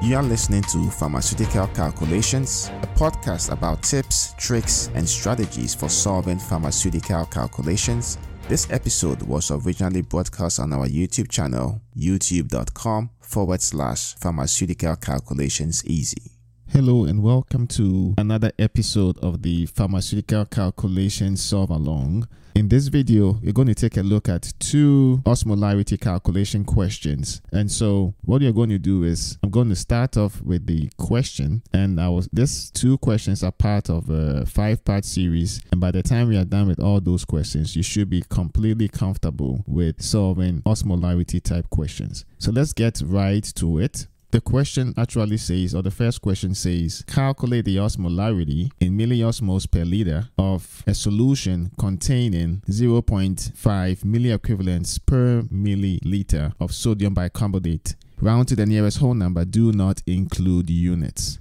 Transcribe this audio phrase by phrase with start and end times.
[0.00, 6.38] You are listening to Pharmaceutical Calculations, a podcast about tips, tricks, and strategies for solving
[6.38, 8.16] pharmaceutical calculations.
[8.46, 16.37] This episode was originally broadcast on our YouTube channel, youtube.com forward slash pharmaceutical calculations easy.
[16.70, 22.28] Hello, and welcome to another episode of the Pharmaceutical Calculation Solve Along.
[22.54, 27.40] In this video, we're going to take a look at two osmolarity calculation questions.
[27.52, 30.90] And so what you're going to do is I'm going to start off with the
[30.98, 35.62] question and I was these two questions are part of a five part series.
[35.72, 38.88] And by the time we are done with all those questions, you should be completely
[38.88, 42.26] comfortable with solving osmolarity type questions.
[42.38, 44.06] So let's get right to it.
[44.30, 49.84] The question actually says, or the first question says, calculate the osmolarity in milliosmoles per
[49.84, 57.96] liter of a solution containing 0.5 milliequivalents per milliliter of sodium bicarbonate.
[58.20, 61.38] Round to the nearest whole number, do not include units.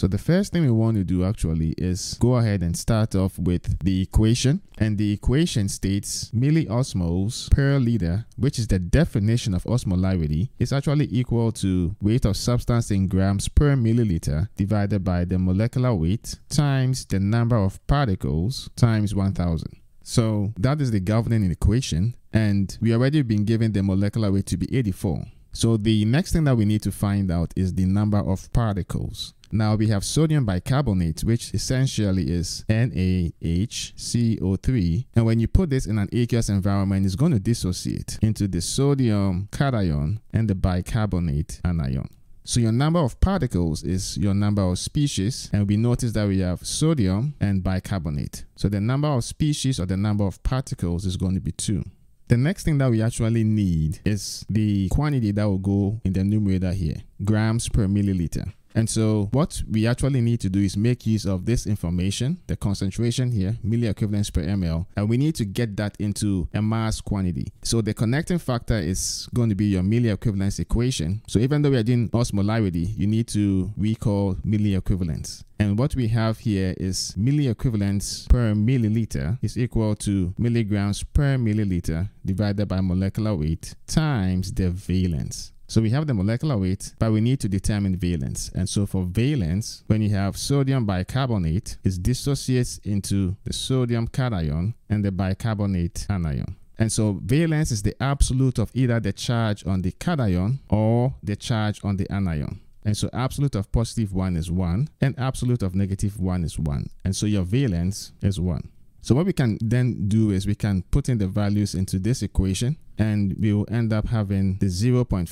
[0.00, 3.38] So the first thing we want to do actually is go ahead and start off
[3.38, 4.62] with the equation.
[4.78, 11.06] And the equation states milliosmoles per liter, which is the definition of osmolarity, is actually
[11.10, 17.04] equal to weight of substance in grams per milliliter divided by the molecular weight times
[17.04, 19.68] the number of particles times 1000.
[20.02, 22.16] So that is the governing equation.
[22.32, 25.26] And we already been given the molecular weight to be 84.
[25.52, 29.34] So the next thing that we need to find out is the number of particles.
[29.52, 35.06] Now we have sodium bicarbonate, which essentially is NaHCO3.
[35.16, 38.60] And when you put this in an aqueous environment, it's going to dissociate into the
[38.60, 42.08] sodium cation and the bicarbonate anion.
[42.44, 46.40] So your number of particles is your number of species and we notice that we
[46.40, 48.44] have sodium and bicarbonate.
[48.56, 51.84] So the number of species or the number of particles is going to be 2.
[52.28, 56.22] The next thing that we actually need is the quantity that will go in the
[56.22, 58.52] numerator here, grams per milliliter.
[58.74, 62.56] And so what we actually need to do is make use of this information, the
[62.56, 67.52] concentration here, milliequivalents per ml, and we need to get that into a mass quantity.
[67.62, 71.22] So the connecting factor is going to be your milliequivalence equation.
[71.26, 75.44] So even though we are doing osmolarity, you need to recall milliequivalents.
[75.58, 82.08] And what we have here is milliequivalents per milliliter is equal to milligrams per milliliter
[82.24, 85.52] divided by molecular weight times the valence.
[85.70, 88.50] So we have the molecular weight, but we need to determine valence.
[88.56, 94.74] And so for valence, when you have sodium bicarbonate, it dissociates into the sodium cation
[94.88, 96.56] and the bicarbonate anion.
[96.76, 101.36] And so valence is the absolute of either the charge on the cation or the
[101.36, 102.60] charge on the anion.
[102.84, 106.90] And so absolute of positive 1 is 1 and absolute of negative 1 is 1.
[107.04, 108.68] And so your valence is 1.
[109.02, 112.22] So what we can then do is we can put in the values into this
[112.22, 115.26] equation and we will end up having the 0.5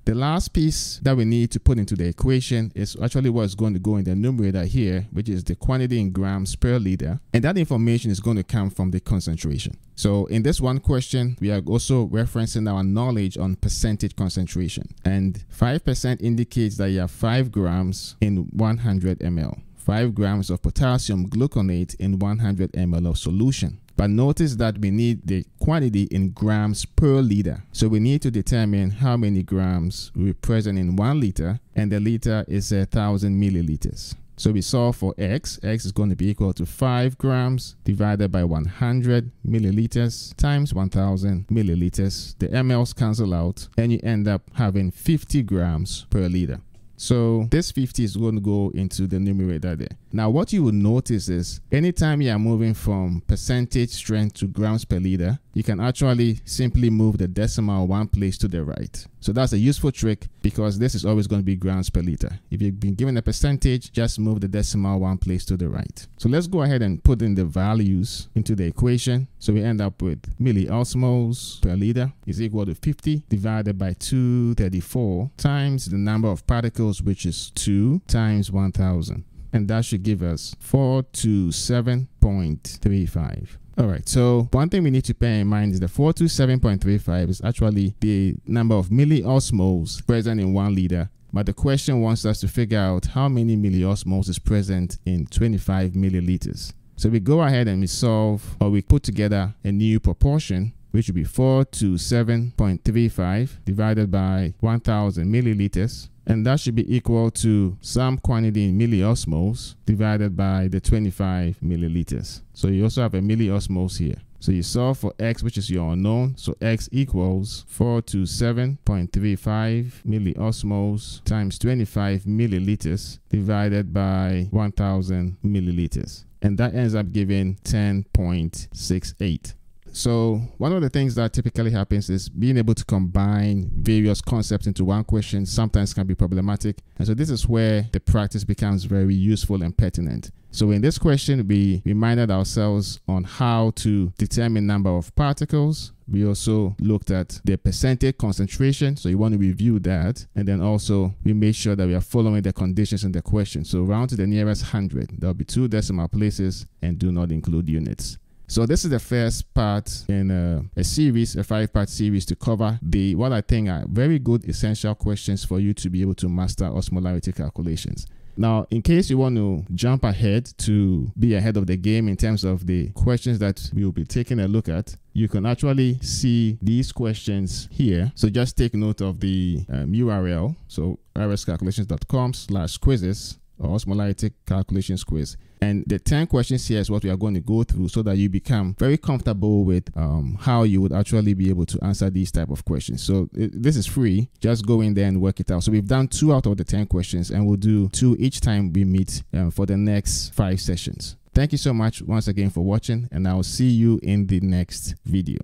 [0.06, 3.74] The last piece that we need to put into the equation is actually what's going
[3.74, 7.20] to go in the numerator here, which is the quantity in grams per liter.
[7.34, 9.80] And that information is going to come from the concentration.
[9.96, 14.94] So in this one question, we are also referencing our knowledge on percentage concentration.
[15.04, 19.62] And 5% indicates that you have 5 grams in 100 ml.
[19.76, 23.80] 5 grams of potassium gluconate in 100 ml of solution.
[23.98, 27.64] But notice that we need the quantity in grams per liter.
[27.72, 32.00] So we need to determine how many grams we present in one liter and the
[32.00, 34.16] liter is a thousand milliliters.
[34.38, 38.32] So we solve for X, X is going to be equal to 5 grams divided
[38.34, 42.38] by 100 milliliters times 1000 milliliters.
[42.40, 46.60] The mLs cancel out and you end up having 50 grams per liter.
[46.98, 49.98] So this 50 is going to go into the numerator there.
[50.16, 54.86] Now what you will notice is anytime you are moving from percentage strength to grams
[54.86, 59.06] per liter, you can actually simply move the decimal one place to the right.
[59.20, 62.40] So that's a useful trick because this is always going to be grams per liter.
[62.50, 66.08] If you've been given a percentage, just move the decimal one place to the right.
[66.16, 69.28] So let's go ahead and put in the values into the equation.
[69.40, 75.32] So we end up with milliosmoles per liter is equal to 50 divided by 234
[75.36, 79.26] times the number of particles, which is 2 times 1000.
[79.56, 83.48] And that should give us 4 to 7.35.
[83.78, 87.42] All right, so one thing we need to bear in mind is the 427.35 is
[87.42, 91.10] actually the number of milliosmoles present in one liter.
[91.32, 95.92] But the question wants us to figure out how many milliosmoles is present in 25
[95.92, 96.74] milliliters.
[96.98, 101.08] So we go ahead and we solve or we put together a new proportion which
[101.08, 107.78] would be 4 to 7.35 divided by 1000 milliliters and that should be equal to
[107.82, 112.42] some quantity in milliosmoles divided by the 25 milliliters.
[112.54, 114.16] So you also have a milliosmoles here.
[114.40, 116.38] So you solve for x, which is your unknown.
[116.38, 126.24] So x equals 4 to 7.35 milliosmoles times 25 milliliters divided by 1000 milliliters.
[126.42, 129.56] And that ends up giving 10.68.
[129.96, 134.68] So one of the things that typically happens is being able to combine various concepts
[134.68, 136.80] into one question sometimes can be problematic.
[136.98, 140.32] And so this is where the practice becomes very useful and pertinent.
[140.52, 145.94] So in this question, we reminded ourselves on how to determine number of particles.
[146.10, 148.98] We also looked at the percentage concentration.
[148.98, 150.26] So you want to review that.
[150.36, 153.64] And then also we made sure that we are following the conditions in the question.
[153.64, 157.70] So round to the nearest hundred, there'll be two decimal places and do not include
[157.70, 158.18] units.
[158.48, 162.80] So this is the first part in a, a series, a five-part series to cover
[162.82, 166.30] the what I think are very good essential questions for you to be able to
[166.30, 168.06] master osmolarity calculations.
[168.38, 172.18] Now, in case you want to jump ahead to be ahead of the game in
[172.18, 176.00] terms of the questions that we will be taking a look at, you can actually
[176.02, 178.12] see these questions here.
[178.16, 180.56] So just take note of the um, URL.
[180.68, 185.38] So rxcalculations.com slash quizzes or osmolarity calculations quiz.
[185.62, 188.18] And the 10 questions here is what we are going to go through so that
[188.18, 192.32] you become very comfortable with um, how you would actually be able to answer these
[192.32, 193.04] type of questions.
[193.04, 194.30] So it, this is free.
[194.40, 195.64] Just go in there and work it out.
[195.64, 198.74] So we've done two out of the 10 questions and we'll do two each time
[198.74, 201.16] we meet um, for the next five sessions.
[201.34, 204.96] Thank you so much once again for watching and I'll see you in the next
[205.06, 205.40] video.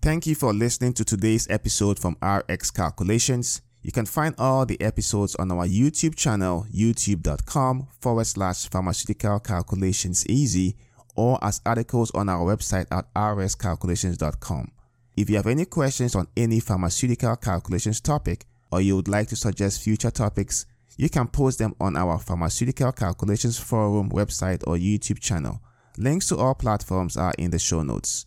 [0.00, 3.62] Thank you for listening to today's episode from RX Calculations.
[3.82, 10.26] You can find all the episodes on our YouTube channel, youtube.com forward slash pharmaceutical calculations
[10.26, 10.76] easy,
[11.14, 14.70] or as articles on our website at rxcalculations.com.
[15.16, 19.36] If you have any questions on any pharmaceutical calculations topic, or you would like to
[19.36, 20.66] suggest future topics,
[20.96, 25.60] you can post them on our Pharmaceutical Calculations Forum website or YouTube channel.
[25.96, 28.26] Links to all platforms are in the show notes.